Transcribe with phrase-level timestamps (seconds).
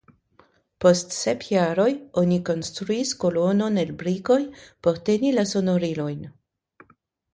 [0.83, 1.91] Post sep jaroj
[2.23, 4.41] oni konstruis kolonon el brikoj
[4.87, 6.25] por teni la sonorilojn.